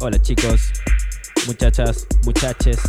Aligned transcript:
Hola 0.00 0.20
chicos, 0.20 0.72
muchachas, 1.46 2.08
muchaches. 2.24 2.80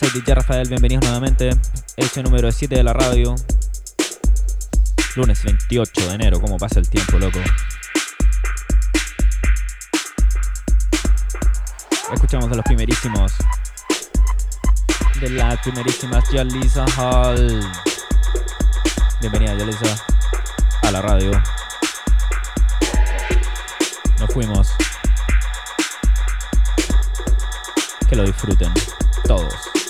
Soy 0.00 0.08
DJ 0.14 0.36
Rafael, 0.36 0.66
bienvenidos 0.66 1.04
nuevamente. 1.04 1.50
Este 1.98 2.22
número 2.22 2.50
7 2.50 2.74
de 2.74 2.82
la 2.82 2.94
radio. 2.94 3.34
Lunes 5.14 5.44
28 5.44 6.08
de 6.08 6.14
enero, 6.14 6.40
¿cómo 6.40 6.56
pasa 6.56 6.80
el 6.80 6.88
tiempo, 6.88 7.18
loco? 7.18 7.40
Escuchamos 12.14 12.50
a 12.50 12.54
los 12.54 12.64
primerísimos. 12.64 13.34
De 15.20 15.28
las 15.28 15.60
primerísimas 15.60 16.24
Yalisa 16.30 16.86
Hall. 16.96 17.91
Bienvenida 19.22 19.54
Yalisa 19.54 20.04
a 20.82 20.90
la 20.90 21.00
radio. 21.00 21.30
Nos 24.18 24.34
fuimos. 24.34 24.74
Que 28.08 28.16
lo 28.16 28.24
disfruten 28.24 28.74
todos. 29.24 29.81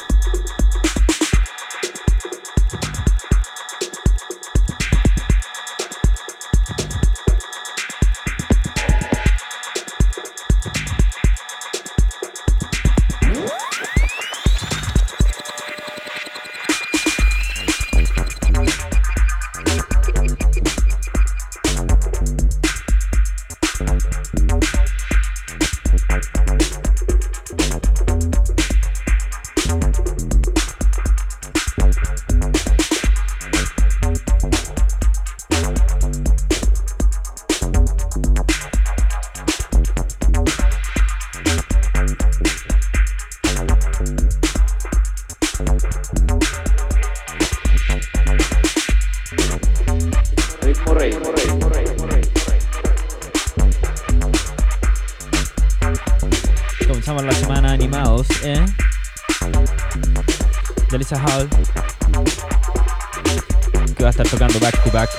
Tocando 64.33 64.58
back 64.61 64.83
to 64.83 64.91
back 64.91 65.11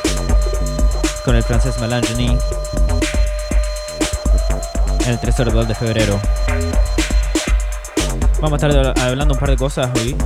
con 1.24 1.36
el 1.36 1.44
francés 1.44 1.80
Melangeny 1.80 2.36
en 5.06 5.10
el 5.10 5.20
3 5.20 5.36
2 5.38 5.68
de 5.68 5.76
febrero. 5.76 6.20
Vamos 8.42 8.64
a 8.64 8.68
estar 8.68 9.00
hablando 9.04 9.36
un 9.36 9.40
par 9.40 9.52
de 9.52 9.56
cosas 9.56 9.92
hoy 10.00 10.18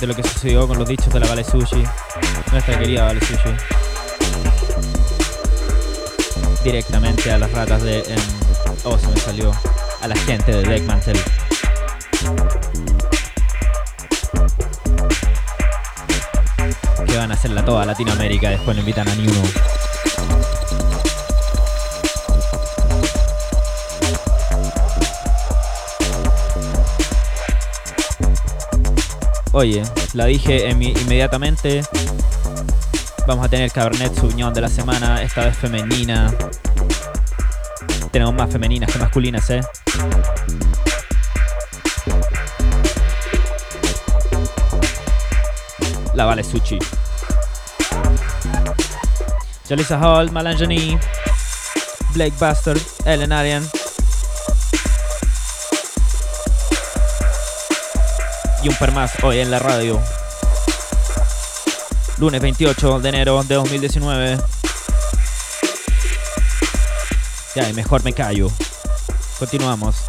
de 0.00 0.06
lo 0.06 0.14
que 0.16 0.22
sucedió 0.22 0.66
con 0.66 0.78
los 0.78 0.88
dichos 0.88 1.12
de 1.12 1.20
la 1.20 1.26
Vale 1.26 1.44
Sushi, 1.44 1.84
nuestra 2.50 2.78
querida 2.78 3.04
Vale 3.04 3.20
Sushi. 3.20 3.54
Directamente 6.64 7.30
a 7.30 7.36
las 7.36 7.52
ratas 7.52 7.82
de. 7.82 7.98
En, 7.98 8.18
oh, 8.84 8.98
se 8.98 9.06
me 9.08 9.20
salió. 9.20 9.52
A 10.00 10.08
la 10.08 10.16
gente 10.16 10.50
de 10.50 10.62
Deckmantel. 10.62 11.18
Hacerla 17.44 17.62
toda 17.62 17.84
Latinoamérica, 17.84 18.48
después 18.48 18.74
no 18.74 18.80
invitan 18.80 19.06
a 19.06 19.14
ni 19.16 19.26
uno. 19.26 19.42
Oye, 29.52 29.82
la 30.14 30.24
dije 30.24 30.70
inmediatamente. 30.70 31.82
Vamos 33.26 33.44
a 33.44 33.48
tener 33.50 33.70
Cabernet 33.70 34.14
Sauvignon 34.14 34.54
de 34.54 34.62
la 34.62 34.68
semana, 34.70 35.22
esta 35.22 35.44
vez 35.44 35.54
femenina. 35.54 36.32
Tenemos 38.10 38.32
más 38.32 38.50
femeninas 38.50 38.90
que 38.90 38.98
masculinas, 38.98 39.50
¿eh? 39.50 39.60
La 46.14 46.24
Vale 46.24 46.42
Sushi. 46.42 46.78
Jalisa 49.68 49.98
Hall, 49.98 50.30
Malangeni, 50.30 50.98
Blake 52.12 52.34
Bastard, 52.38 52.80
Ellen 53.06 53.32
Arian. 53.32 53.66
Y 58.62 58.68
un 58.68 58.74
par 58.76 58.92
más 58.92 59.12
hoy 59.22 59.38
en 59.38 59.50
la 59.50 59.58
radio. 59.58 60.00
Lunes 62.18 62.42
28 62.42 63.00
de 63.00 63.08
enero 63.08 63.42
de 63.42 63.54
2019. 63.54 64.38
Ya, 67.54 67.72
mejor 67.72 68.04
me 68.04 68.12
callo. 68.12 68.50
Continuamos. 69.38 70.03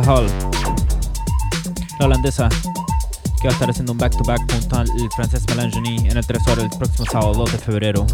Hall, 0.00 0.26
la 1.98 2.06
holandesa, 2.06 2.48
que 2.48 3.48
va 3.48 3.50
a 3.50 3.52
estar 3.52 3.68
haciendo 3.68 3.92
un 3.92 3.98
back-to-back 3.98 4.50
junto 4.50 4.76
al 4.76 4.88
francés 5.14 5.44
Melangeni 5.50 6.08
en 6.08 6.16
el 6.16 6.26
3 6.26 6.48
horas 6.48 6.64
el 6.64 6.70
próximo 6.78 7.04
sábado 7.04 7.34
2 7.34 7.52
de 7.52 7.58
febrero. 7.58 8.06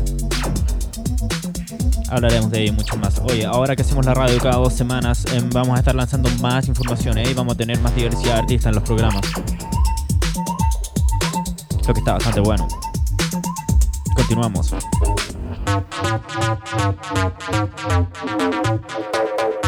Hablaremos 2.08 2.50
de 2.50 2.62
ello 2.62 2.72
mucho 2.72 2.96
más. 2.96 3.20
Oye, 3.20 3.46
ahora 3.46 3.76
que 3.76 3.82
hacemos 3.82 4.04
la 4.06 4.14
radio 4.14 4.38
cada 4.38 4.56
dos 4.56 4.72
semanas, 4.72 5.24
em, 5.32 5.48
vamos 5.50 5.76
a 5.76 5.78
estar 5.78 5.94
lanzando 5.94 6.28
más 6.40 6.66
información 6.66 7.16
¿eh? 7.16 7.30
y 7.30 7.34
vamos 7.34 7.54
a 7.54 7.56
tener 7.56 7.78
más 7.80 7.94
diversidad 7.94 8.34
de 8.34 8.40
artistas 8.40 8.70
en 8.70 8.74
los 8.74 8.84
programas. 8.84 9.22
Lo 11.86 11.94
que 11.94 12.00
está 12.00 12.14
bastante 12.14 12.40
bueno. 12.40 12.66
Continuamos. 14.16 14.74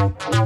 Cambiar 0.00 0.40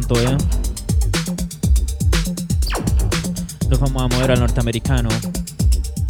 pronto, 0.00 0.20
¿eh? 0.20 0.36
Nos 3.68 3.80
vamos 3.80 4.02
a 4.02 4.08
mover 4.08 4.30
al 4.32 4.40
norteamericano. 4.40 5.08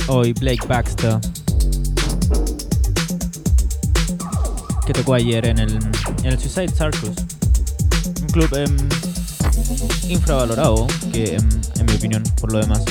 Hoy 0.08 0.32
Blake 0.32 0.66
Baxter. 0.66 1.18
Que 4.86 4.92
tocó 4.92 5.14
ayer 5.14 5.46
en 5.46 5.58
el, 5.58 5.78
en 6.22 6.26
el 6.26 6.38
Suicide 6.38 6.68
Circus. 6.68 7.16
Un 8.20 8.28
club 8.28 8.54
em, 8.54 8.76
infravalorado, 10.08 10.86
que 11.12 11.36
em, 11.36 11.48
en 11.78 11.86
mi 11.86 11.94
opinión, 11.94 12.22
por 12.40 12.52
lo 12.52 12.60
demás. 12.60 12.84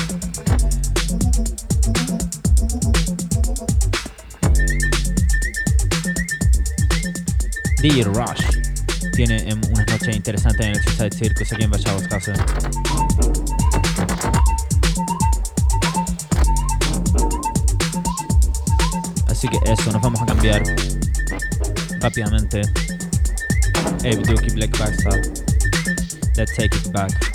DJ 7.80 8.04
Rush 8.04 8.49
tiene 9.10 9.48
em, 9.48 9.60
unas 9.70 9.86
noches 9.86 10.16
interesantes 10.16 10.66
en 10.66 10.72
el 10.72 10.82
Suicide 10.82 11.10
Circus 11.16 11.52
aquí 11.52 11.64
en 11.64 11.70
Casa. 12.08 12.32
Así 19.28 19.48
que 19.48 19.58
eso, 19.72 19.92
nos 19.92 20.02
vamos 20.02 20.20
a 20.20 20.26
cambiar 20.26 20.62
rápidamente. 22.00 22.62
Abe 24.00 24.16
Duke 24.16 24.52
Black 24.54 24.78
Backstar. 24.78 25.20
Let's 26.36 26.54
take 26.54 26.76
it 26.76 26.92
back. 26.92 27.29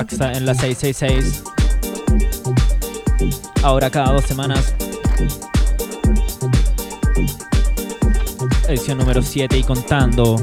En 0.00 0.46
la 0.46 0.54
666. 0.54 1.42
Ahora 3.62 3.90
cada 3.90 4.12
dos 4.12 4.24
semanas. 4.24 4.74
Edición 8.68 8.98
número 8.98 9.20
7 9.22 9.58
y 9.58 9.62
contando. 9.62 10.36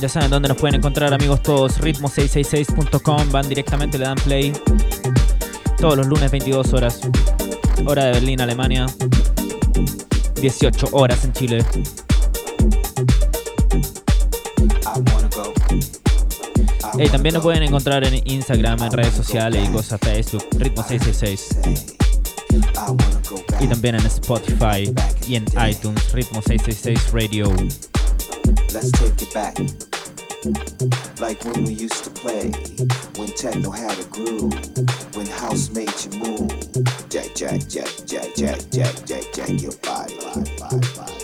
Ya 0.00 0.08
saben 0.08 0.30
dónde 0.30 0.48
nos 0.48 0.58
pueden 0.58 0.74
encontrar 0.74 1.14
amigos 1.14 1.42
todos. 1.42 1.80
Ritmo666.com. 1.80 3.30
Van 3.30 3.48
directamente, 3.48 3.96
le 3.98 4.06
dan 4.06 4.16
play. 4.16 4.52
Todos 5.78 5.96
los 5.96 6.06
lunes 6.08 6.30
22 6.32 6.72
horas. 6.72 7.00
Hora 7.86 8.06
de 8.06 8.12
Berlín, 8.12 8.40
Alemania. 8.40 8.86
18 10.40 10.88
horas 10.92 11.24
en 11.24 11.32
Chile. 11.32 11.64
Y 16.98 17.08
también 17.08 17.34
nos 17.34 17.42
pueden 17.42 17.62
encontrar 17.62 18.04
en 18.04 18.20
Instagram, 18.24 18.82
en 18.82 18.92
redes 18.92 19.14
sociales 19.14 19.68
y 19.68 19.72
cosas, 19.72 20.00
Facebook, 20.00 20.48
Ritmo666. 20.52 21.94
Y 23.60 23.66
también 23.66 23.96
en 23.96 24.06
Spotify 24.06 24.92
y 25.26 25.36
en 25.36 25.44
iTunes, 25.68 26.14
Ritmo666 26.14 27.12
Radio. 27.12 27.52
Let's 28.72 28.90
take 28.92 29.22
it 29.22 29.34
back. 29.34 29.58
Like 31.20 31.44
when 31.44 31.64
we 31.64 31.72
used 31.72 32.04
to 32.04 32.10
play, 32.10 32.50
when 33.16 33.28
techno 33.32 33.70
had 33.70 33.98
a 33.98 34.04
groove, 34.10 34.54
when 35.16 35.26
house 35.26 35.70
made 35.70 35.92
you 36.04 36.18
move. 36.20 36.50
Jack, 37.08 37.34
jack, 37.34 37.60
jack, 37.68 37.88
jack, 38.06 38.34
jack, 38.36 38.58
jack, 38.70 38.94
jack, 39.04 39.24
jack 39.32 39.60
your 39.60 39.72
body, 39.82 40.14
body, 40.20 40.50
body, 40.58 40.88
body. 40.96 41.15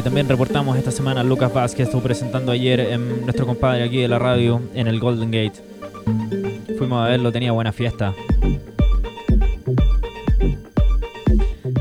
También 0.00 0.26
reportamos 0.26 0.78
esta 0.78 0.90
semana 0.90 1.20
a 1.20 1.24
Lucas 1.24 1.52
Vázquez, 1.52 1.76
que 1.76 1.82
estuvo 1.82 2.00
presentando 2.00 2.50
ayer 2.50 2.80
en 2.80 3.22
nuestro 3.24 3.46
compadre 3.46 3.82
aquí 3.82 3.98
de 3.98 4.08
la 4.08 4.18
radio 4.18 4.62
en 4.74 4.86
el 4.86 4.98
Golden 4.98 5.30
Gate. 5.30 5.60
Fuimos 6.78 7.04
a 7.04 7.08
verlo, 7.10 7.30
tenía 7.30 7.52
buena 7.52 7.72
fiesta. 7.72 8.14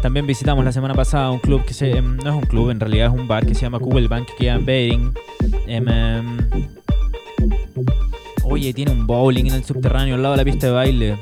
También 0.01 0.27
visitamos 0.27 0.65
la 0.65 0.73
semana 0.73 0.93
pasada 0.93 1.31
un 1.31 1.39
club 1.39 1.63
que 1.63 1.73
se, 1.73 1.91
em, 1.97 2.17
no 2.17 2.31
es 2.31 2.35
un 2.35 2.41
club, 2.41 2.71
en 2.71 2.81
realidad 2.81 3.07
es 3.07 3.13
un 3.13 3.27
bar 3.29 3.45
que 3.45 3.55
se 3.55 3.61
llama 3.61 3.77
Google 3.77 4.09
Bank, 4.09 4.27
que 4.27 4.35
queda 4.35 4.55
en. 4.55 5.13
Em, 5.67 5.87
em, 5.87 6.37
oye, 8.43 8.73
tiene 8.73 8.91
un 8.91 9.07
bowling 9.07 9.45
en 9.45 9.53
el 9.53 9.63
subterráneo 9.63 10.15
al 10.15 10.21
lado 10.21 10.33
de 10.33 10.37
la 10.37 10.45
pista 10.45 10.67
de 10.67 10.73
baile. 10.73 11.17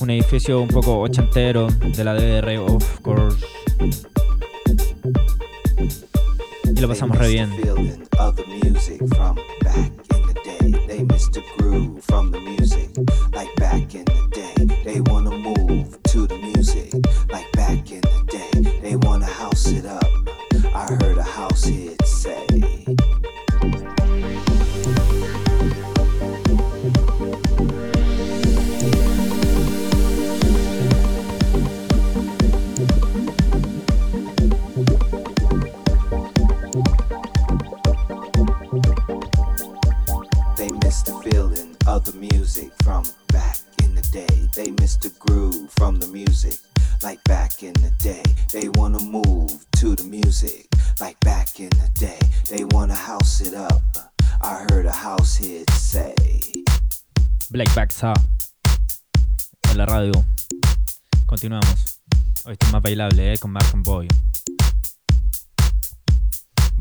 Un 0.00 0.10
edificio 0.10 0.60
un 0.60 0.68
poco 0.68 1.00
ochentero 1.00 1.68
de 1.68 2.04
la 2.04 2.14
DDR, 2.14 2.58
of 2.58 3.00
course. 3.00 3.47
Y 6.78 6.80
lo 6.80 6.86
pasamos 6.86 7.18
re 7.18 7.26
bien. 7.26 7.50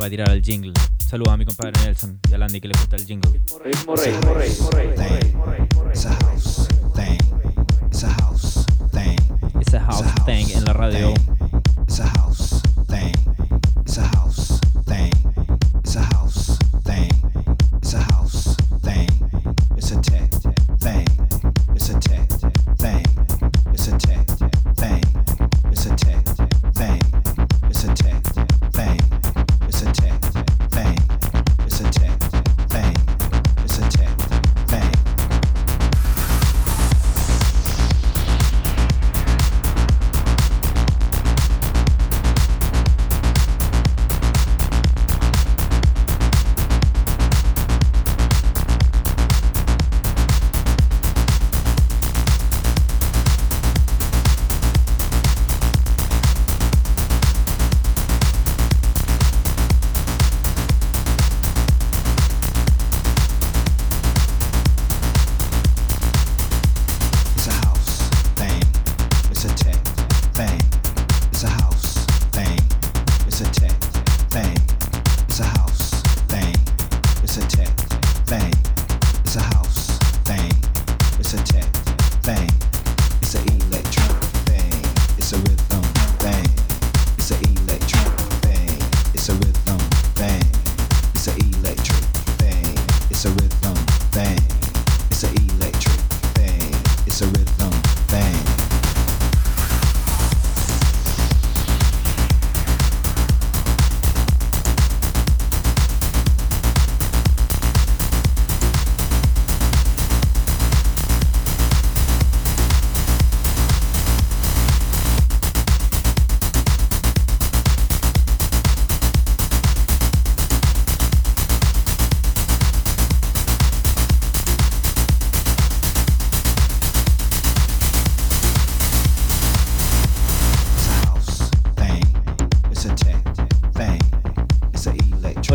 A 0.08 0.10
tirar 0.10 0.32
el 0.32 0.41
jingle. 0.41 0.72
Saludos 1.06 1.34
a 1.34 1.38
mi 1.38 1.43
compadre 1.43 1.74
Nelson 1.84 2.17
y 2.32 2.34
a 2.34 2.38
Landy 2.38 2.62
que 2.62 2.70
le 2.70 2.76
gusta 2.76 2.96
el 2.96 3.06
jingle. 3.06 3.41
It's 3.65 3.86
a 6.06 6.13
house 6.13 6.70
thing. 6.96 7.20
It's 7.91 8.06
a 8.06 8.13
house 8.13 8.65
thing. 8.93 9.17
It's 9.60 9.74
a 9.74 9.82
house 9.82 10.06
thing 10.26 10.50
en 10.56 10.63
la 10.63 10.72
radio. 10.72 11.13
It's 11.86 12.00
a 12.00 12.06
house 12.06 12.27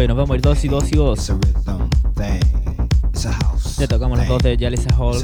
Oye, 0.03 0.09
nos 0.09 0.17
vamos 0.17 0.31
a 0.33 0.35
ir 0.35 0.43
dos 0.43 0.65
y 0.65 0.69
dos 0.69 0.91
y 0.91 0.97
dos. 0.97 1.33
Ya 3.79 3.87
tocamos 3.87 4.19
las 4.19 4.27
dos 4.27 4.43
de 4.43 4.59
Jalisa 4.59 4.93
Hall. 4.97 5.17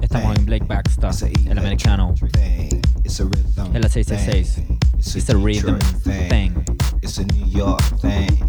Estamos 0.00 0.38
en 0.38 0.46
Blake 0.46 0.64
Baxter, 0.64 1.30
el 1.44 1.58
americano. 1.58 2.14
En 2.24 3.80
la 3.82 3.88
666. 3.90 4.54
thing. 4.54 4.78
It's 4.96 5.28
a 5.28 5.36
rhythm 5.36 5.78
thing. 6.30 6.64
It's 7.02 7.18
a 7.18 7.24
New 7.24 7.46
York 7.46 7.82
thing. 8.00 8.42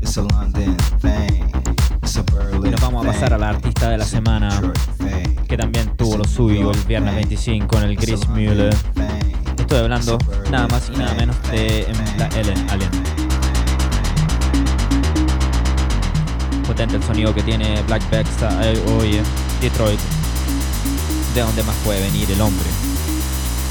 It's 0.00 0.16
a 0.18 0.22
London 0.22 0.76
thing. 1.00 1.50
It's 2.00 2.16
a 2.16 2.22
Berlin 2.22 2.66
Y 2.66 2.70
nos 2.70 2.80
vamos 2.80 3.04
a 3.04 3.10
pasar 3.10 3.34
a 3.34 3.38
la 3.38 3.48
artista 3.48 3.90
de 3.90 3.98
la 3.98 4.04
semana, 4.04 4.72
que 5.48 5.56
también 5.56 5.96
tuvo 5.96 6.16
lo 6.18 6.24
suyo 6.24 6.70
el 6.70 6.78
viernes 6.84 7.16
25 7.16 7.76
en 7.78 7.82
el 7.82 7.96
Chris 7.96 8.28
Mueller. 8.28 8.72
Estoy 9.58 9.78
hablando 9.78 10.16
nada 10.52 10.68
más 10.68 10.88
y 10.94 10.96
nada 10.96 11.12
menos 11.14 11.42
de 11.50 11.90
em, 11.90 12.18
la 12.18 12.28
Ellen 12.38 12.70
Allen. 12.70 13.01
Potente 16.72 16.96
el 16.96 17.02
sonido 17.02 17.34
que 17.34 17.42
tiene 17.42 17.82
Black 17.82 18.02
Baxter, 18.10 18.48
eh, 18.62 18.82
oye, 18.98 19.22
Detroit. 19.60 20.00
De 21.34 21.42
donde 21.42 21.62
más 21.64 21.76
puede 21.84 22.00
venir 22.00 22.30
el 22.30 22.40
hombre 22.40 22.64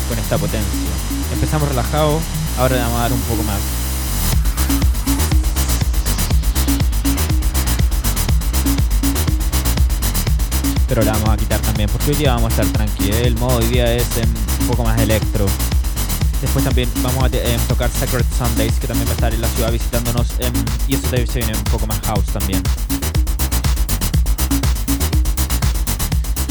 con 0.08 0.20
esta 0.20 0.38
potencia. 0.38 0.92
Empezamos 1.34 1.68
relajados, 1.68 2.22
ahora 2.60 2.76
le 2.76 2.82
vamos 2.84 3.00
a 3.00 3.02
dar 3.02 3.14
un 3.14 3.22
poco 3.22 3.42
más. 3.42 3.60
Pero 10.88 11.02
la 11.02 11.14
vamos 11.14 11.30
a 11.30 11.38
quitar 11.38 11.60
también 11.62 11.90
porque 11.90 12.12
hoy 12.12 12.18
día 12.18 12.36
vamos 12.36 12.54
a 12.56 12.62
estar 12.62 12.68
tranquilos. 12.68 13.18
El 13.18 13.36
modo 13.38 13.58
hoy 13.58 13.66
día 13.66 13.92
es 13.96 14.16
em, 14.18 14.30
un 14.60 14.68
poco 14.68 14.84
más 14.84 15.02
electro. 15.02 15.48
Después 16.40 16.64
también 16.64 16.88
vamos 17.02 17.24
a 17.24 17.28
em, 17.28 17.60
tocar 17.68 17.90
Sacred 17.90 18.26
Sundays, 18.38 18.74
que 18.80 18.86
también 18.86 19.08
va 19.08 19.14
a 19.14 19.16
estar 19.16 19.34
en 19.34 19.42
la 19.42 19.48
ciudad 19.48 19.72
visitándonos. 19.72 20.40
em, 20.40 20.54
y 20.88 20.94
eso 20.96 21.08
se 21.10 21.40
viene 21.40 21.58
un 21.58 21.64
poco 21.64 21.88
más 21.88 22.00
house 22.02 22.28
también. 22.28 22.62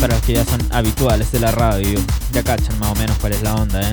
Para 0.00 0.14
los 0.14 0.24
que 0.24 0.32
ya 0.32 0.44
son 0.46 0.60
habituales 0.70 1.30
de 1.30 1.40
la 1.40 1.50
radio, 1.50 2.00
ya 2.32 2.42
cachan 2.42 2.78
más 2.78 2.92
o 2.92 2.94
menos 2.94 3.18
cuál 3.18 3.34
es 3.34 3.42
la 3.42 3.54
onda, 3.54 3.82
¿eh? 3.82 3.92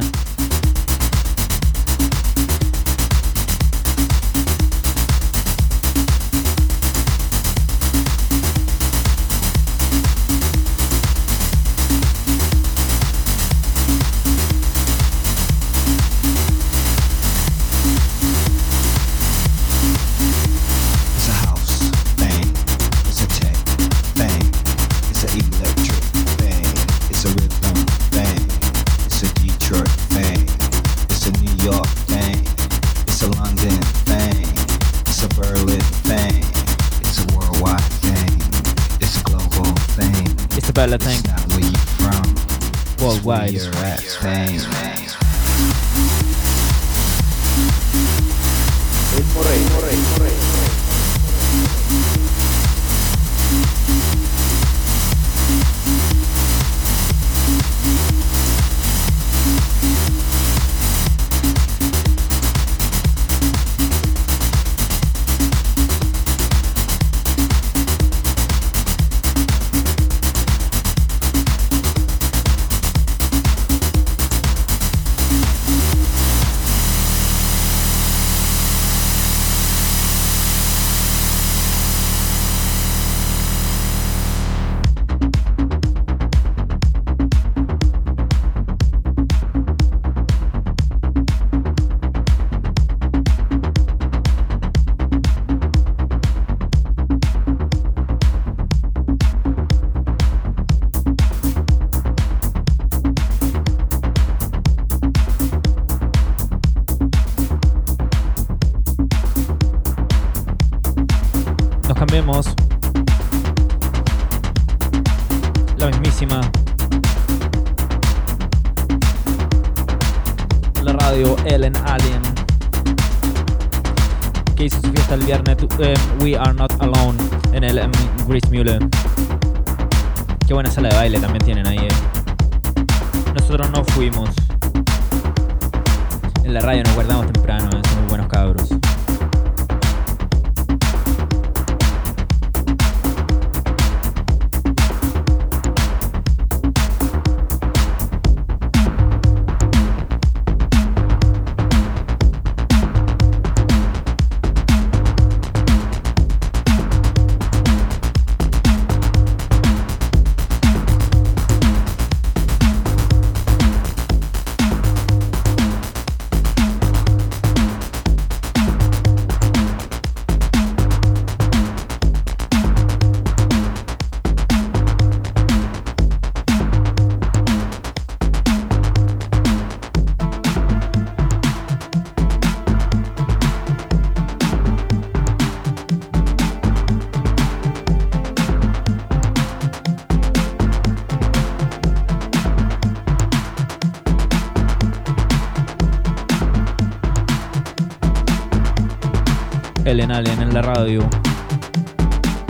Allen 199.99 200.39
en 200.39 200.53
la 200.53 200.61
radio. 200.61 201.01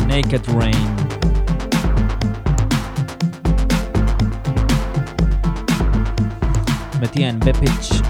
Naked 0.05 0.41
Rain. 0.53 0.75
Metía 6.99 7.29
en 7.29 7.39
Bepitch 7.39 8.01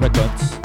Records. 0.00 0.58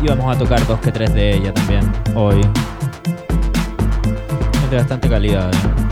Y 0.00 0.06
vamos 0.06 0.36
a 0.36 0.38
tocar 0.38 0.64
dos 0.68 0.78
que 0.78 0.92
tres 0.92 1.12
de 1.14 1.34
ella 1.34 1.52
también 1.52 1.92
hoy. 2.14 2.40
Es 4.62 4.70
de 4.70 4.76
bastante 4.76 5.08
calidad. 5.08 5.52
¿eh? 5.52 5.89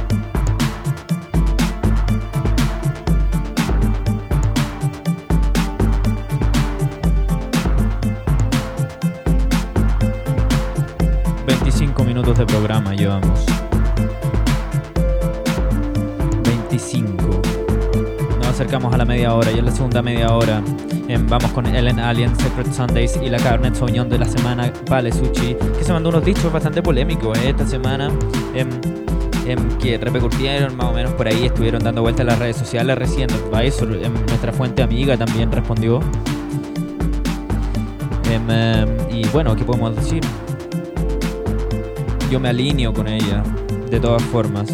Llevamos. 12.99 13.47
25. 16.43 17.43
Nos 18.39 18.49
acercamos 18.49 18.93
a 18.93 18.99
la 18.99 19.05
media 19.05 19.35
hora 19.35 19.53
y 19.53 19.59
en 19.59 19.67
la 19.67 19.71
segunda 19.71 20.03
media 20.03 20.35
hora 20.35 20.61
em, 21.07 21.27
vamos 21.29 21.53
con 21.53 21.67
Ellen 21.67 22.01
Alien, 22.01 22.35
Secret 22.37 22.73
Sundays 22.73 23.17
y 23.23 23.31
la 23.31 23.39
Carnet 23.39 23.77
Soñón 23.77 24.09
de 24.09 24.19
la 24.19 24.27
semana, 24.27 24.73
Vale 24.91 25.13
Sushi, 25.13 25.55
que 25.79 25.85
se 25.85 25.93
mandó 25.93 26.09
unos 26.09 26.25
dichos 26.25 26.53
bastante 26.53 26.83
polémicos 26.83 27.39
eh, 27.39 27.51
esta 27.51 27.65
semana. 27.65 28.11
Em, 28.55 28.69
em, 29.47 29.79
que 29.79 29.97
repercutieron 29.97 30.77
más 30.77 30.89
o 30.89 30.93
menos 30.93 31.13
por 31.13 31.29
ahí, 31.29 31.47
estuvieron 31.47 31.83
dando 31.85 32.03
vueltas 32.03 32.23
en 32.23 32.27
las 32.27 32.39
redes 32.39 32.57
sociales 32.57 32.99
recién. 32.99 33.29
nuestra 34.27 34.53
fuente 34.53 34.83
amiga 34.83 35.17
también 35.17 35.53
respondió. 35.53 36.01
y 39.11 39.27
bueno, 39.29 39.55
¿qué 39.57 39.65
podemos 39.65 39.95
decir? 39.97 40.23
Yo 42.31 42.41
me 42.41 42.49
alineo 42.49 42.93
con 42.93 43.09
ella, 43.09 43.43
de 43.91 44.01
todas 44.01 44.23
formas. 44.23 44.69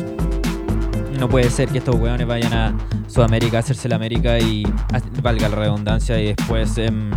No 1.19 1.29
puede 1.29 1.49
ser 1.51 1.69
que 1.69 1.79
estos 1.79 1.95
weones 1.95 2.27
vayan 2.27 2.53
a 2.53 2.75
Sudamérica 3.07 3.59
a 3.59 3.61
hacerse 3.61 3.88
la 3.88 3.97
América 3.97 4.38
y 4.38 4.64
valga 5.23 5.49
la 5.49 5.57
redundancia 5.57 6.21
y 6.21 6.27
después, 6.35 6.77
em, 6.79 7.11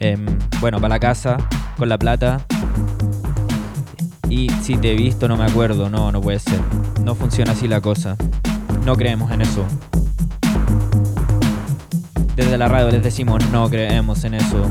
em, 0.00 0.26
bueno, 0.60 0.80
para 0.80 0.94
la 0.94 0.98
casa 1.00 1.36
con 1.76 1.88
la 1.88 1.98
plata. 1.98 2.40
Y 4.28 4.48
si 4.62 4.76
te 4.76 4.92
he 4.92 4.96
visto 4.96 5.28
no 5.28 5.36
me 5.36 5.44
acuerdo, 5.44 5.88
no, 5.88 6.10
no 6.10 6.20
puede 6.20 6.38
ser. 6.38 6.60
No 7.04 7.14
funciona 7.14 7.52
así 7.52 7.68
la 7.68 7.80
cosa. 7.80 8.16
No 8.84 8.96
creemos 8.96 9.30
en 9.30 9.42
eso. 9.42 9.64
Desde 12.34 12.58
la 12.58 12.68
radio 12.68 12.90
les 12.90 13.02
decimos 13.02 13.44
no 13.50 13.68
creemos 13.68 14.24
en 14.24 14.34
eso. 14.34 14.64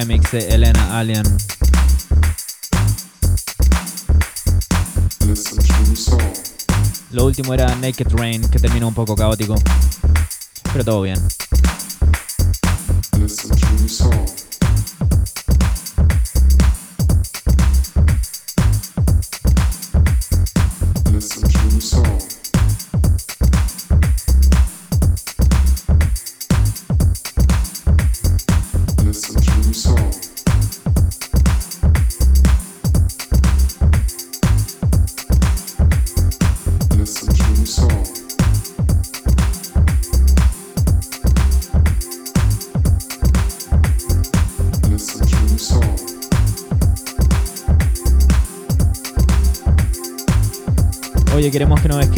Remix 0.00 0.30
de 0.30 0.54
Elena 0.54 0.96
Alien. 0.96 1.24
Lo 7.10 7.24
último 7.24 7.52
era 7.52 7.74
Naked 7.74 8.06
Rain, 8.12 8.48
que 8.48 8.60
terminó 8.60 8.86
un 8.86 8.94
poco 8.94 9.16
caótico. 9.16 9.56
Pero 10.72 10.84
todo 10.84 11.02
bien. 11.02 11.18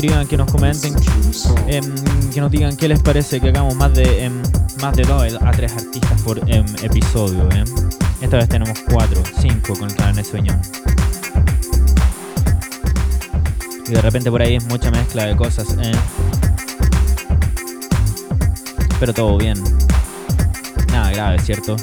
Que 0.01 0.37
nos 0.39 0.51
comenten, 0.51 0.95
em, 1.67 1.85
que 2.33 2.41
nos 2.41 2.51
digan 2.51 2.75
qué 2.75 2.89
les 2.89 3.03
parece 3.03 3.39
que 3.39 3.49
hagamos 3.51 3.75
más 3.75 3.93
de 3.93 4.25
em, 4.25 4.33
más 4.81 4.97
de 4.97 5.03
dos 5.03 5.23
a 5.43 5.51
tres 5.51 5.73
artistas 5.73 6.23
por 6.23 6.39
em, 6.49 6.65
episodio. 6.83 7.47
Esta 8.23 8.39
vez 8.39 8.49
tenemos 8.49 8.79
cuatro, 8.91 9.23
cinco 9.41 9.75
con 9.79 9.91
el 9.91 9.97
canal 9.97 10.25
Sueñón. 10.25 10.59
Y 13.87 13.93
de 13.93 14.01
repente 14.01 14.31
por 14.31 14.41
ahí 14.41 14.57
es 14.57 14.65
mucha 14.65 14.91
mezcla 14.91 15.27
de 15.27 15.37
cosas. 15.37 15.69
eh. 15.83 15.93
Pero 18.99 19.13
todo 19.13 19.37
bien. 19.37 19.63
Nada 20.93 21.11
grave, 21.11 21.39
¿cierto? 21.41 21.77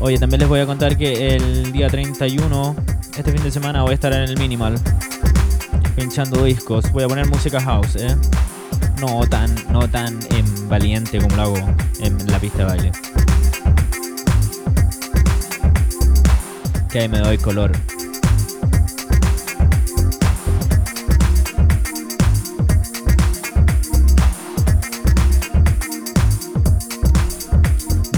Oye, 0.00 0.16
también 0.16 0.40
les 0.40 0.48
voy 0.48 0.60
a 0.60 0.66
contar 0.66 0.96
que 0.96 1.34
el 1.34 1.72
día 1.72 1.88
31, 1.88 2.76
este 3.16 3.32
fin 3.32 3.42
de 3.42 3.50
semana, 3.50 3.82
voy 3.82 3.90
a 3.90 3.94
estar 3.94 4.12
en 4.12 4.22
el 4.22 4.38
Minimal. 4.38 4.76
Pinchando 5.96 6.44
discos. 6.44 6.92
Voy 6.92 7.02
a 7.02 7.08
poner 7.08 7.26
música 7.28 7.60
house, 7.60 7.96
¿eh? 7.96 8.16
No 9.00 9.26
tan, 9.26 9.52
no 9.72 9.88
tan 9.88 10.16
em, 10.30 10.68
valiente 10.68 11.18
como 11.18 11.34
lo 11.34 11.42
hago 11.42 11.74
en 12.00 12.30
la 12.30 12.38
pista 12.38 12.58
de 12.58 12.64
baile. 12.64 12.92
Que 16.90 17.00
ahí 17.00 17.08
me 17.08 17.18
doy 17.18 17.36
color. 17.36 17.72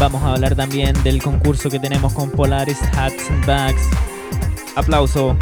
Vamos 0.01 0.23
a 0.23 0.33
hablar 0.33 0.57
también 0.57 0.95
del 1.03 1.23
concurso 1.23 1.69
que 1.69 1.79
tenemos 1.79 2.13
con 2.15 2.31
Polaris 2.31 2.79
Hats 2.97 3.31
and 3.31 3.45
Bags. 3.47 3.83
Aplauso. 4.75 5.37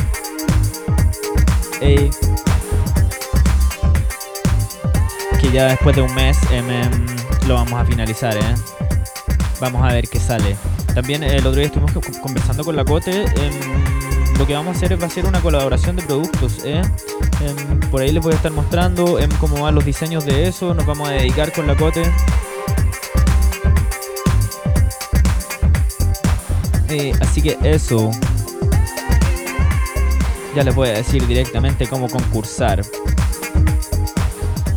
Que 5.40 5.51
ya 5.53 5.66
después 5.66 5.94
de 5.94 6.03
un 6.03 6.12
mes 6.14 6.37
lo 7.47 7.55
vamos 7.55 7.75
a 7.81 7.85
finalizar, 7.85 8.37
¿eh? 8.37 8.55
Vamos 9.61 9.83
a 9.88 9.92
ver 9.92 10.09
qué 10.09 10.18
sale. 10.18 10.57
También 10.94 11.23
el 11.23 11.38
otro 11.47 11.53
día 11.61 11.66
estuvimos 11.66 11.92
co- 11.92 12.01
conversando 12.21 12.64
con 12.64 12.75
la 12.77 12.85
Cote. 12.85 13.23
em, 13.25 14.38
lo 14.38 14.47
que 14.47 14.55
vamos 14.55 14.75
a 14.75 14.77
hacer 14.77 14.92
es- 14.92 15.01
va 15.03 15.07
a 15.07 15.11
ser 15.11 15.27
una 15.27 15.40
colaboración 15.40 15.97
de 15.97 16.03
productos, 16.03 16.59
¿eh? 16.64 16.83
Em, 17.40 17.81
por 17.90 18.03
ahí 18.03 18.11
les 18.12 18.23
voy 18.23 18.33
a 18.33 18.37
estar 18.37 18.51
mostrando 18.53 19.18
em, 19.18 19.31
cómo 19.40 19.62
van 19.62 19.75
los 19.75 19.85
diseños 19.85 20.25
de 20.25 20.49
eso. 20.49 20.75
Nos 20.75 20.85
vamos 20.87 21.09
a 21.09 21.12
dedicar 21.12 21.53
con 21.53 21.66
la 21.68 21.77
Cote. 21.77 22.03
Así 27.20 27.42
que 27.42 27.59
eso. 27.62 28.11
Ya 30.57 30.64
les 30.64 30.74
voy 30.74 30.88
a 30.88 30.92
decir 30.92 31.27
directamente 31.27 31.86
cómo 31.86 32.09
concursar. 32.09 32.80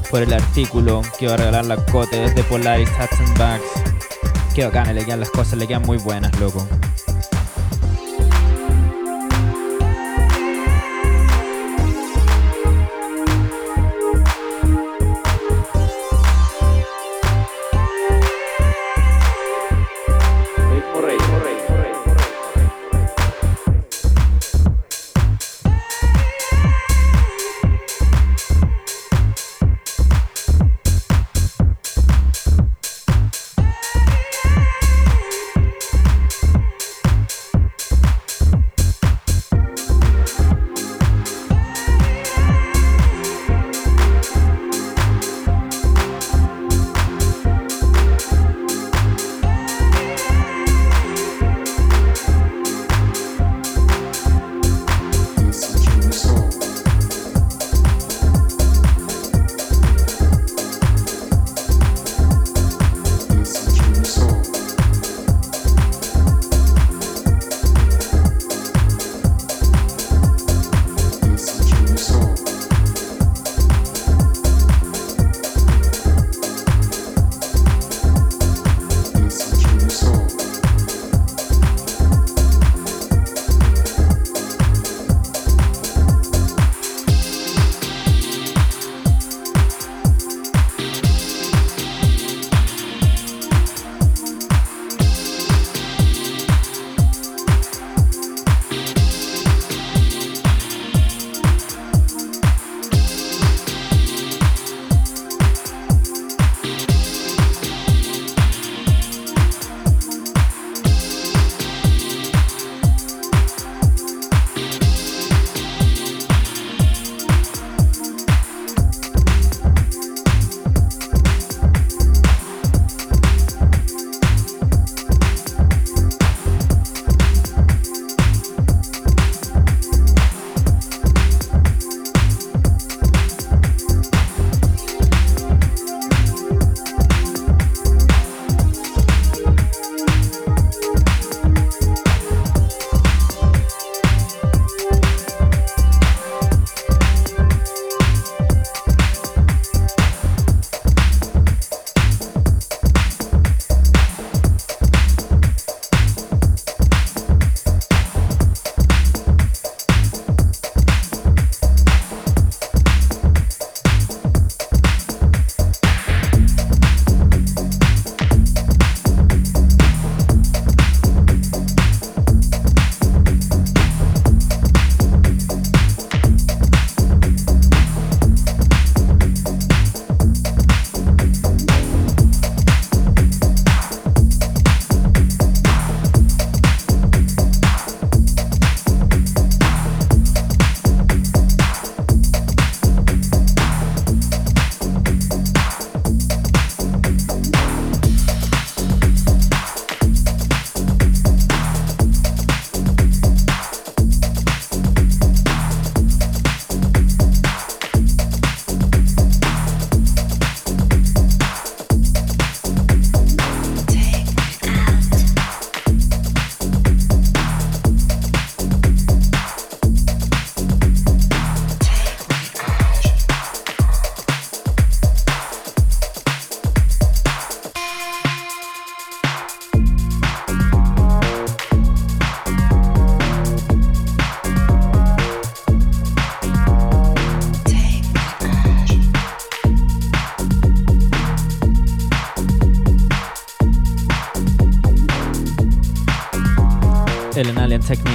Por 0.09 0.21
el 0.21 0.33
artículo 0.33 1.01
que 1.17 1.27
va 1.27 1.35
a 1.35 1.37
regalar 1.37 1.65
la 1.65 1.77
Cote 1.85 2.19
desde 2.19 2.43
Polaris 2.43 2.89
Hats 2.99 3.17
and 3.19 3.37
Bags. 3.37 3.63
Qué 4.53 4.65
bacana, 4.65 4.91
le 4.91 5.05
quedan 5.05 5.21
las 5.21 5.29
cosas, 5.29 5.57
le 5.57 5.67
quedan 5.67 5.83
muy 5.83 5.97
buenas, 5.99 6.37
loco. 6.37 6.67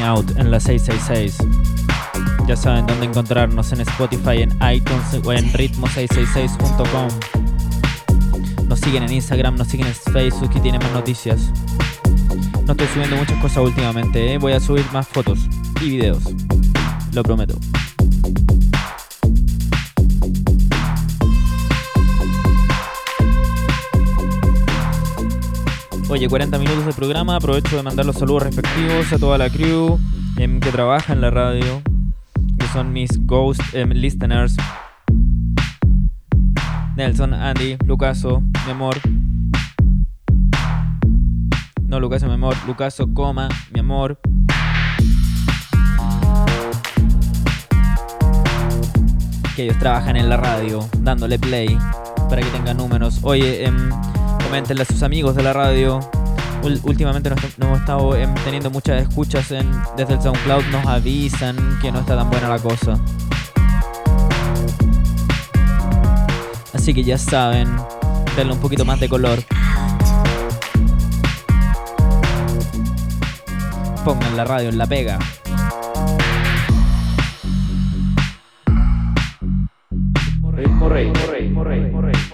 En 0.06 0.52
la 0.52 0.60
666. 0.60 1.36
Ya 2.46 2.54
saben 2.54 2.86
dónde 2.86 3.06
encontrarnos 3.06 3.72
en 3.72 3.80
Spotify, 3.80 4.42
en 4.42 4.52
iTunes 4.72 5.20
o 5.24 5.32
en 5.32 5.52
ritmo666.com. 5.52 7.08
Nos 8.68 8.78
siguen 8.78 9.02
en 9.02 9.12
Instagram, 9.14 9.56
nos 9.56 9.66
siguen 9.66 9.88
en 9.88 9.94
Facebook 9.94 10.52
y 10.54 10.60
tienen 10.60 10.80
más 10.80 10.92
noticias. 10.92 11.50
No 12.66 12.72
estoy 12.72 12.86
subiendo 12.94 13.16
muchas 13.16 13.42
cosas 13.42 13.64
últimamente, 13.64 14.34
¿eh? 14.34 14.38
voy 14.38 14.52
a 14.52 14.60
subir 14.60 14.84
más 14.92 15.08
fotos 15.08 15.40
y 15.80 15.90
videos. 15.90 16.22
Lo 17.12 17.24
prometo. 17.24 17.58
Oye, 26.16 26.30
40 26.30 26.58
minutos 26.58 26.86
de 26.86 26.94
programa. 26.94 27.36
Aprovecho 27.36 27.76
de 27.76 27.82
mandar 27.82 28.06
los 28.06 28.16
saludos 28.16 28.44
respectivos 28.44 29.12
a 29.12 29.18
toda 29.18 29.36
la 29.36 29.50
crew 29.50 29.98
em, 30.38 30.60
que 30.60 30.70
trabaja 30.70 31.12
en 31.12 31.20
la 31.20 31.30
radio, 31.30 31.82
que 32.58 32.66
son 32.68 32.90
mis 32.90 33.10
ghost 33.26 33.60
em, 33.74 33.90
listeners. 33.90 34.56
Nelson, 36.96 37.34
Andy, 37.34 37.76
Lucaso, 37.84 38.40
mi 38.64 38.70
amor. 38.70 38.96
No, 41.82 42.00
Lucaso, 42.00 42.28
mi 42.28 42.32
amor. 42.32 42.54
Lucaso, 42.66 43.12
coma, 43.12 43.50
mi 43.74 43.80
amor. 43.80 44.18
Que 49.54 49.64
ellos 49.64 49.78
trabajan 49.78 50.16
en 50.16 50.30
la 50.30 50.38
radio, 50.38 50.88
dándole 50.98 51.38
play 51.38 51.76
para 52.30 52.40
que 52.40 52.48
tengan 52.48 52.78
números. 52.78 53.18
Oye, 53.22 53.66
em, 53.66 53.90
coméntenle 54.46 54.82
a 54.82 54.86
sus 54.86 55.02
amigos 55.02 55.34
de 55.34 55.42
la 55.42 55.52
radio. 55.52 55.98
Últimamente 56.84 57.28
nos, 57.28 57.38
hemos 57.60 57.80
estado 57.80 58.16
em, 58.16 58.32
teniendo 58.44 58.70
muchas 58.70 59.02
escuchas 59.02 59.50
en, 59.50 59.68
desde 59.96 60.14
el 60.14 60.22
SoundCloud, 60.22 60.64
nos 60.70 60.86
avisan 60.86 61.56
que 61.82 61.90
no 61.90 62.00
está 62.00 62.16
tan 62.16 62.30
buena 62.30 62.48
la 62.48 62.58
cosa. 62.60 62.96
Así 66.72 66.94
que 66.94 67.02
ya 67.02 67.18
saben, 67.18 67.68
darle 68.36 68.52
un 68.52 68.60
poquito 68.60 68.84
más 68.84 69.00
de 69.00 69.08
color. 69.08 69.40
Pongan 74.04 74.36
la 74.36 74.44
radio 74.44 74.68
en 74.68 74.78
la 74.78 74.86
pega. 74.86 75.18
Morrey, 80.40 81.10
morrey, 81.10 81.50
morrey, 81.50 82.25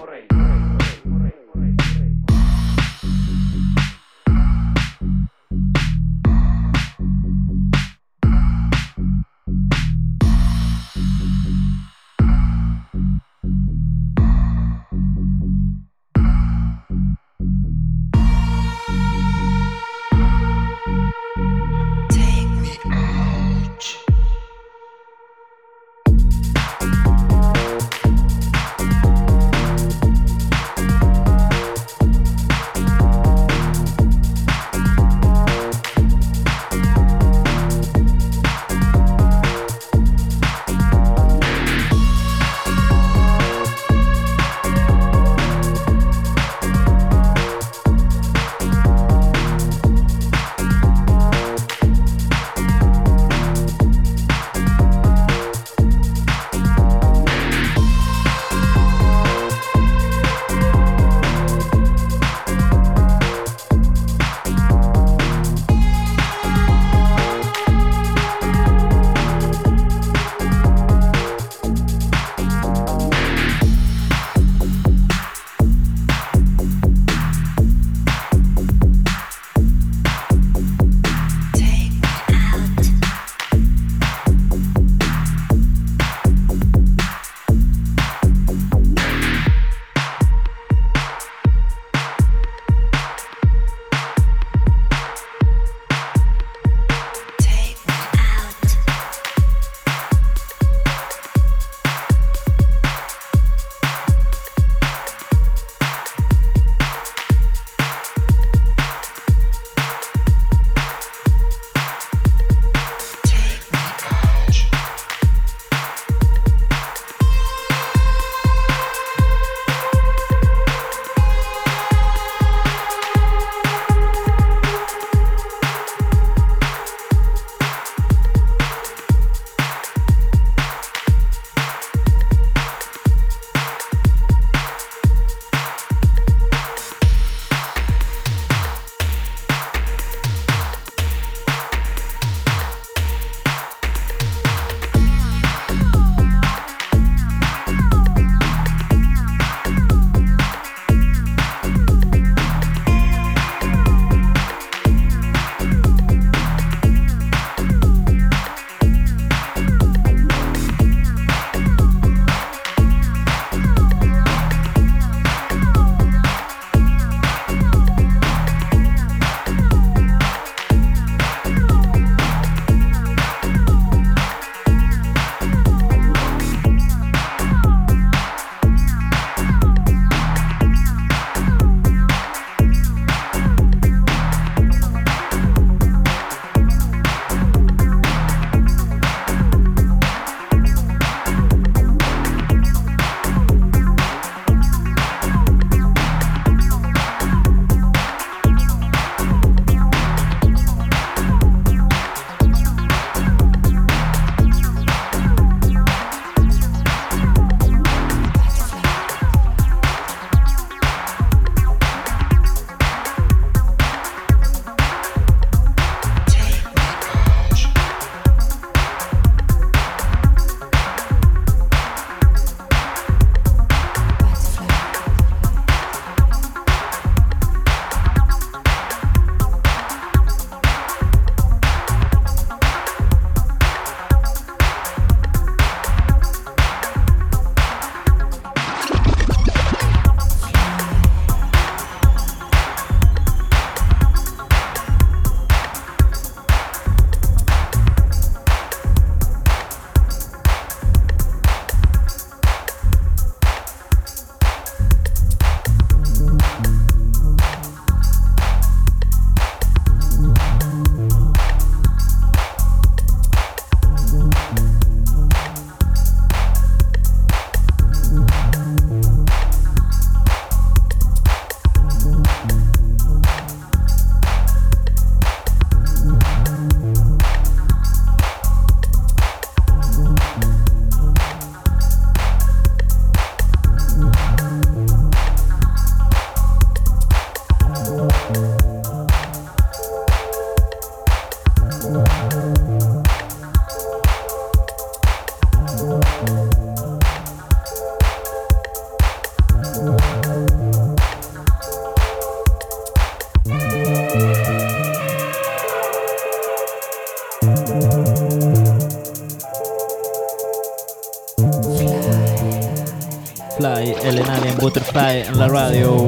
En 314.95 315.39
la 315.39 315.47
radio. 315.47 316.07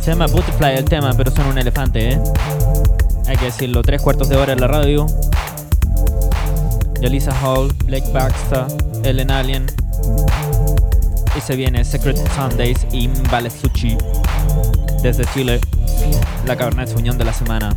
Se 0.00 0.10
llama 0.10 0.26
Butterfly 0.26 0.78
el 0.78 0.84
tema, 0.84 1.12
pero 1.16 1.30
son 1.30 1.46
un 1.46 1.58
elefante, 1.58 2.14
¿eh? 2.14 2.20
Hay 3.28 3.36
que 3.36 3.44
decirlo, 3.44 3.82
tres 3.82 4.02
cuartos 4.02 4.28
de 4.28 4.36
hora 4.36 4.52
en 4.52 4.60
la 4.60 4.66
radio. 4.66 5.06
Yalisa 7.00 7.32
Hall, 7.40 7.72
Blake 7.84 8.10
Baxter, 8.12 8.66
Ellen 9.04 9.30
Alien. 9.30 9.66
Y 11.36 11.40
se 11.40 11.54
viene 11.54 11.84
Secret 11.84 12.18
Sundays 12.34 12.84
y 12.90 13.08
Sushi 13.62 13.96
desde 15.04 15.24
Chile, 15.26 15.60
la 16.46 16.56
caverna 16.56 16.84
de 16.84 16.94
unión 16.96 17.16
de 17.16 17.24
la 17.24 17.32
semana. 17.32 17.76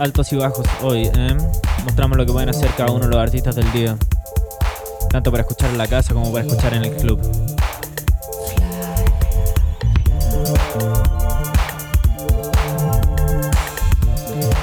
Altos 0.00 0.32
y 0.32 0.36
bajos 0.36 0.66
hoy. 0.82 1.10
¿eh? 1.14 1.36
Mostramos 1.84 2.16
lo 2.16 2.26
que 2.26 2.32
pueden 2.32 2.48
hacer 2.48 2.70
cada 2.76 2.90
uno 2.90 3.04
de 3.04 3.10
los 3.10 3.20
artistas 3.20 3.54
del 3.54 3.70
día. 3.72 3.96
Tanto 5.10 5.30
para 5.30 5.42
escuchar 5.42 5.70
en 5.70 5.78
la 5.78 5.86
casa 5.86 6.14
como 6.14 6.32
para 6.32 6.46
escuchar 6.46 6.74
en 6.74 6.84
el 6.84 6.96
club. 6.96 7.20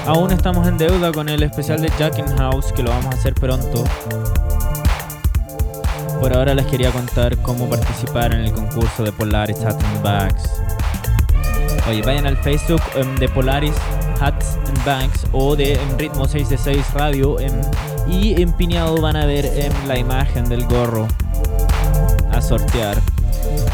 Aún 0.06 0.32
estamos 0.32 0.66
en 0.66 0.78
deuda 0.78 1.12
con 1.12 1.28
el 1.28 1.42
especial 1.42 1.82
de 1.82 1.92
Jack 1.98 2.18
in 2.18 2.36
House 2.38 2.72
que 2.72 2.82
lo 2.82 2.90
vamos 2.90 3.14
a 3.14 3.18
hacer 3.18 3.34
pronto. 3.34 3.84
Por 6.18 6.34
ahora 6.34 6.54
les 6.54 6.66
quería 6.66 6.90
contar 6.90 7.36
cómo 7.42 7.68
participar 7.68 8.32
en 8.32 8.40
el 8.40 8.52
concurso 8.52 9.04
de 9.04 9.12
Polaris 9.12 9.58
Satin 9.58 10.02
Bags. 10.02 10.50
Oye, 11.88 12.02
vayan 12.02 12.26
al 12.26 12.36
Facebook 12.38 12.82
em, 12.96 13.16
de 13.16 13.28
Polaris 13.28 13.74
Hats 14.20 14.58
and 14.66 14.84
Banks 14.84 15.26
o 15.32 15.54
de 15.54 15.78
Ritmo 15.98 16.26
6 16.26 16.48
Radio 16.94 17.36
y 18.08 18.40
en 18.40 18.54
van 19.00 19.16
a 19.16 19.26
ver 19.26 19.44
en 19.46 19.72
la 19.86 19.98
imagen 19.98 20.48
del 20.48 20.64
gorro 20.66 21.06
a 22.32 22.40
sortear. 22.40 23.00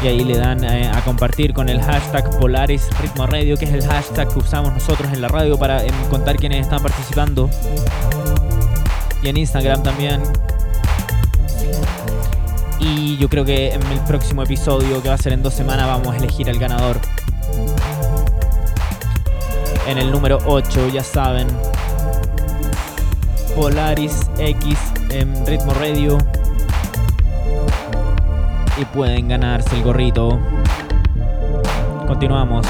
Y 0.03 0.07
ahí 0.07 0.23
le 0.23 0.37
dan 0.37 0.63
eh, 0.63 0.89
a 0.93 1.01
compartir 1.01 1.53
con 1.53 1.69
el 1.69 1.81
hashtag 1.81 2.37
Polaris 2.39 2.87
Ritmo 3.01 3.25
Radio, 3.25 3.57
que 3.57 3.65
es 3.65 3.73
el 3.73 3.85
hashtag 3.85 4.27
que 4.27 4.39
usamos 4.39 4.73
nosotros 4.73 5.11
en 5.13 5.21
la 5.21 5.27
radio 5.27 5.57
para 5.57 5.83
em, 5.83 5.93
contar 6.09 6.35
quiénes 6.35 6.61
están 6.61 6.81
participando. 6.81 7.49
Y 9.23 9.29
en 9.29 9.37
Instagram 9.37 9.83
también. 9.83 10.21
Y 12.79 13.17
yo 13.17 13.29
creo 13.29 13.45
que 13.45 13.73
en 13.73 13.81
el 13.87 13.99
próximo 14.01 14.43
episodio, 14.43 15.01
que 15.01 15.09
va 15.09 15.15
a 15.15 15.17
ser 15.17 15.33
en 15.33 15.41
dos 15.41 15.53
semanas, 15.53 15.87
vamos 15.87 16.13
a 16.13 16.17
elegir 16.17 16.49
al 16.49 16.59
ganador 16.59 16.99
en 19.87 19.97
el 19.97 20.11
número 20.11 20.39
8, 20.45 20.89
ya 20.89 21.03
saben. 21.03 21.47
Polaris 23.55 24.29
X 24.37 24.77
en 25.09 25.45
Ritmo 25.45 25.73
Radio. 25.73 26.17
Y 28.77 28.85
pueden 28.85 29.27
ganarse 29.29 29.75
el 29.75 29.83
gorrito. 29.83 30.39
Continuamos. 32.07 32.65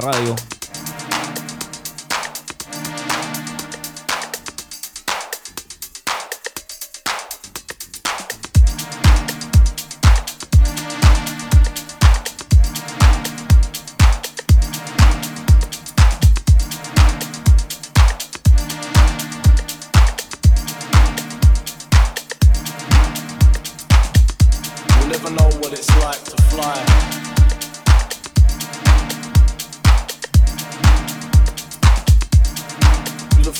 Radio. 0.00 0.47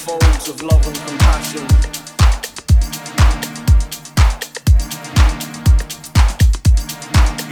Words 0.09 0.49
of 0.49 0.63
love 0.63 0.87
and 0.87 0.97
compassion. 1.07 1.65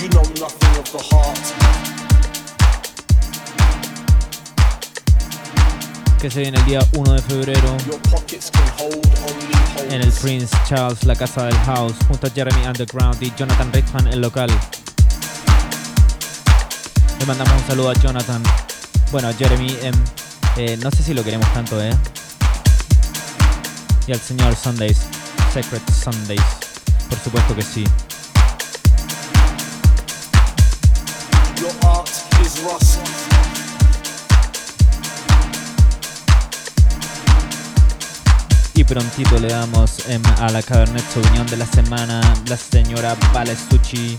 You 0.01 0.09
know 0.09 0.25
nothing 0.41 0.75
of 0.81 0.91
the 0.93 1.03
heart. 1.11 1.39
Que 6.21 6.31
se 6.31 6.41
viene 6.41 6.59
el 6.59 6.65
día 6.65 6.81
1 6.95 7.13
de 7.13 7.23
febrero 7.23 7.77
en 9.91 10.01
el 10.01 10.13
Prince 10.13 10.57
Charles, 10.67 11.05
la 11.05 11.15
casa 11.15 11.45
del 11.45 11.57
house, 11.67 11.95
junto 12.09 12.27
a 12.27 12.31
Jeremy 12.31 12.67
Underground 12.67 13.23
y 13.23 13.33
Jonathan 13.37 13.73
Richman, 13.73 14.09
el 14.09 14.21
local. 14.21 14.51
Le 17.21 17.27
mandamos 17.27 17.55
un 17.55 17.67
saludo 17.67 17.91
a 17.91 17.95
Jonathan. 17.95 18.43
Bueno, 19.13 19.29
a 19.29 19.35
Jeremy, 19.35 19.77
em, 19.83 19.95
eh, 20.57 20.77
no 20.83 20.91
sé 20.91 21.03
si 21.03 21.15
lo 21.15 21.23
queremos 21.23 21.53
tanto, 21.53 21.81
¿eh? 21.81 21.91
Y 24.07 24.13
al 24.13 24.21
señor 24.21 24.55
Sundays, 24.55 24.99
Secret 25.53 25.83
Sundays, 25.91 26.41
por 27.09 27.19
supuesto 27.19 27.57
que 27.57 27.63
sí. 27.63 27.85
Your 31.61 31.73
art 31.83 32.09
is 32.41 32.63
rust. 32.63 33.01
Y 38.75 38.85
prontito 38.85 39.41
le 39.41 39.49
damos 39.49 40.07
em, 40.09 40.23
a 40.39 40.51
la 40.51 40.63
Cabernet 40.63 41.03
Sauvignon 41.13 41.47
de 41.49 41.57
la 41.57 41.67
semana 41.67 42.21
la 42.47 42.57
señora 42.57 43.17
Valesucci, 43.33 44.17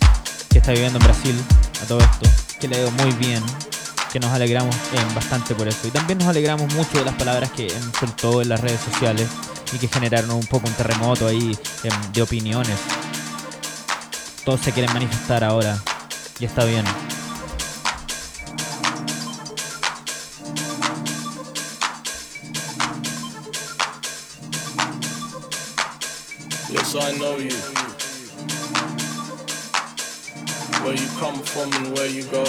que 0.50 0.58
está 0.58 0.74
viviendo 0.74 1.00
en 1.00 1.06
Brasil, 1.06 1.36
a 1.82 1.86
todo 1.86 2.00
esto, 2.00 2.30
que 2.60 2.68
le 2.68 2.78
dio 2.80 2.92
muy 2.92 3.12
bien, 3.14 3.42
que 4.12 4.20
nos 4.20 4.32
alegramos 4.32 4.76
em, 4.92 5.16
bastante 5.16 5.56
por 5.56 5.70
eso. 5.70 5.88
Y 5.88 5.92
también 5.92 6.20
nos 6.20 6.28
alegramos 6.28 6.74
mucho 6.74 6.98
de 6.98 7.06
las 7.06 7.16
palabras 7.16 7.52
que 7.52 7.68
em, 7.68 7.92
soltó 7.98 8.42
en 8.42 8.50
las 8.50 8.60
redes 8.60 8.82
sociales 8.82 9.30
y 9.72 9.78
que 9.78 9.88
generaron 9.88 10.32
un 10.32 10.46
poco 10.46 10.68
un 10.68 10.74
terremoto 10.74 11.28
ahí 11.28 11.58
em, 11.84 12.12
de 12.14 12.22
opiniones. 12.22 12.78
Todos 14.46 14.62
se 14.62 14.72
quieren 14.72 14.94
manifestar 14.94 15.44
ahora 15.44 15.78
y 16.40 16.46
está 16.46 16.64
bien. 16.64 16.86
Yes, 26.70 26.96
I 26.96 27.18
know 27.18 27.38
you. 27.38 27.56
Where 30.84 30.96
you 30.96 31.08
come 31.20 31.40
from 31.44 31.74
and 31.74 31.98
where 31.98 32.08
you 32.08 32.24
go. 32.26 32.44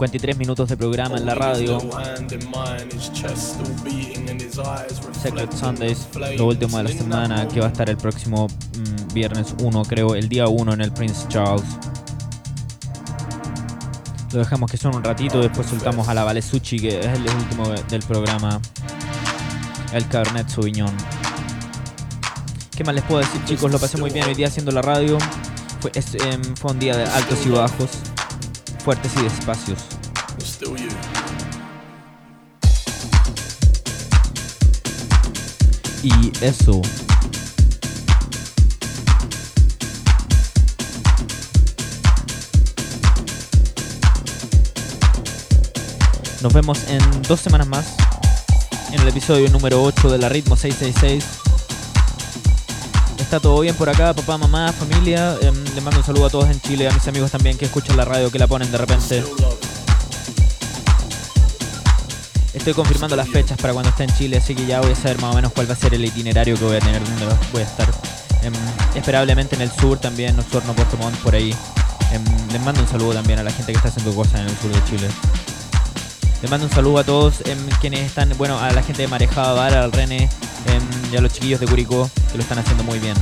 53 0.00 0.38
minutos 0.38 0.66
de 0.70 0.78
programa 0.78 1.18
en 1.18 1.26
la 1.26 1.34
radio. 1.34 1.78
Secret 5.22 5.52
Sundays, 5.52 6.08
lo 6.38 6.46
último 6.46 6.78
de 6.78 6.84
la 6.84 6.90
semana, 6.90 7.46
que 7.48 7.60
va 7.60 7.66
a 7.66 7.68
estar 7.68 7.90
el 7.90 7.98
próximo 7.98 8.46
mm, 8.48 9.12
viernes 9.12 9.54
1, 9.60 9.82
creo, 9.84 10.14
el 10.14 10.30
día 10.30 10.48
1 10.48 10.72
en 10.72 10.80
el 10.80 10.90
Prince 10.92 11.28
Charles. 11.28 11.64
Lo 14.32 14.38
dejamos 14.38 14.70
que 14.70 14.78
son 14.78 14.94
un 14.96 15.04
ratito, 15.04 15.38
después 15.40 15.66
soltamos 15.66 16.08
a 16.08 16.14
la 16.14 16.24
Valesucci, 16.24 16.78
que 16.80 17.00
es 17.00 17.06
el 17.06 17.22
último 17.36 17.68
de- 17.68 17.82
del 17.90 18.02
programa. 18.02 18.58
El 19.92 20.08
Cabernet 20.08 20.48
Sauvignon. 20.48 20.94
¿Qué 22.74 22.84
más 22.84 22.94
les 22.94 23.04
puedo 23.04 23.20
decir, 23.20 23.44
chicos? 23.44 23.70
Lo 23.70 23.78
pasé 23.78 23.98
muy 23.98 24.08
bien 24.10 24.24
hoy 24.26 24.34
día 24.34 24.46
haciendo 24.46 24.72
la 24.72 24.80
radio. 24.80 25.18
Fue, 25.80 25.90
es, 25.94 26.14
em, 26.14 26.42
fue 26.56 26.70
un 26.72 26.78
día 26.78 26.96
de 26.96 27.04
altos 27.04 27.38
y 27.44 27.50
bajos, 27.50 27.90
fuertes 28.80 29.12
y 29.16 29.22
despacios. 29.22 29.78
You. 30.60 30.88
Y 36.02 36.32
eso. 36.40 36.80
Nos 46.42 46.52
vemos 46.54 46.78
en 46.88 47.00
dos 47.22 47.40
semanas 47.40 47.68
más. 47.68 47.86
En 48.92 49.00
el 49.00 49.08
episodio 49.08 49.48
número 49.50 49.82
8 49.82 50.10
de 50.10 50.18
la 50.18 50.28
Ritmo 50.30 50.56
666. 50.56 51.49
Está 53.30 53.38
todo 53.38 53.60
bien 53.60 53.76
por 53.76 53.88
acá, 53.88 54.12
papá, 54.12 54.36
mamá, 54.36 54.72
familia. 54.72 55.36
Em, 55.40 55.54
les 55.72 55.84
mando 55.84 56.00
un 56.00 56.04
saludo 56.04 56.26
a 56.26 56.30
todos 56.30 56.50
en 56.50 56.60
Chile, 56.62 56.88
a 56.88 56.92
mis 56.92 57.06
amigos 57.06 57.30
también 57.30 57.56
que 57.56 57.66
escuchan 57.66 57.96
la 57.96 58.04
radio, 58.04 58.28
que 58.28 58.40
la 58.40 58.48
ponen 58.48 58.72
de 58.72 58.76
repente. 58.76 59.22
Estoy 62.52 62.74
confirmando 62.74 63.14
las 63.14 63.28
fechas 63.28 63.56
para 63.56 63.72
cuando 63.72 63.90
esté 63.90 64.02
en 64.02 64.10
Chile, 64.16 64.38
así 64.38 64.56
que 64.56 64.66
ya 64.66 64.80
voy 64.80 64.90
a 64.90 64.96
saber 64.96 65.20
más 65.20 65.32
o 65.32 65.36
menos 65.36 65.52
cuál 65.52 65.70
va 65.70 65.74
a 65.74 65.76
ser 65.76 65.94
el 65.94 66.04
itinerario 66.04 66.56
que 66.58 66.64
voy 66.64 66.76
a 66.76 66.80
tener, 66.80 67.04
dónde 67.04 67.36
voy 67.52 67.62
a 67.62 67.66
estar. 67.66 67.88
Em, 68.42 68.52
esperablemente 68.96 69.54
en 69.54 69.62
el 69.62 69.70
sur 69.70 69.96
también, 70.00 70.36
Osorno, 70.36 70.74
Puerto 70.74 70.96
Montt, 70.96 71.16
por 71.18 71.36
ahí. 71.36 71.54
Em, 72.10 72.24
les 72.50 72.60
mando 72.62 72.80
un 72.80 72.88
saludo 72.88 73.12
también 73.12 73.38
a 73.38 73.44
la 73.44 73.52
gente 73.52 73.70
que 73.70 73.76
está 73.76 73.90
haciendo 73.90 74.12
cosas 74.12 74.40
en 74.40 74.48
el 74.48 74.56
sur 74.56 74.72
de 74.72 74.84
Chile. 74.90 75.08
Les 76.42 76.50
mando 76.50 76.66
un 76.66 76.72
saludo 76.72 76.98
a 76.98 77.04
todos 77.04 77.42
em, 77.46 77.58
quienes 77.80 78.00
están, 78.00 78.32
bueno, 78.38 78.58
a 78.58 78.72
la 78.72 78.82
gente 78.82 79.02
de 79.02 79.08
Marejada 79.08 79.52
Bar, 79.52 79.74
al 79.74 79.92
René 79.92 80.24
em, 80.66 81.12
y 81.12 81.16
a 81.16 81.20
los 81.20 81.32
chiquillos 81.32 81.60
de 81.60 81.66
Curicó, 81.66 82.08
que 82.30 82.38
lo 82.38 82.42
están 82.42 82.58
haciendo 82.58 82.82
muy 82.82 82.98
bien. 82.98 83.14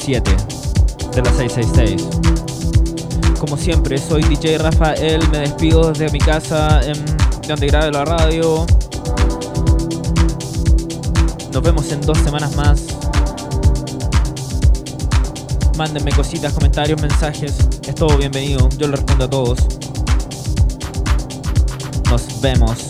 7 0.00 0.30
de 1.14 1.22
la 1.22 1.32
666. 1.32 3.38
Como 3.38 3.56
siempre, 3.56 3.98
soy 3.98 4.22
DJ 4.22 4.58
Rafael, 4.58 5.26
me 5.30 5.40
despido 5.40 5.92
desde 5.92 6.10
mi 6.10 6.18
casa 6.18 6.80
en 6.82 7.04
donde 7.46 7.66
grabe 7.66 7.90
la 7.90 8.04
radio. 8.04 8.66
Nos 11.52 11.62
vemos 11.62 11.90
en 11.92 12.00
dos 12.00 12.18
semanas 12.18 12.56
más. 12.56 12.86
Mándenme 15.76 16.12
cositas, 16.12 16.52
comentarios, 16.52 17.00
mensajes. 17.00 17.54
Es 17.86 17.94
todo 17.94 18.16
bienvenido. 18.16 18.68
Yo 18.78 18.86
lo 18.86 18.96
respondo 18.96 19.24
a 19.24 19.30
todos. 19.30 19.58
Nos 22.10 22.40
vemos. 22.40 22.89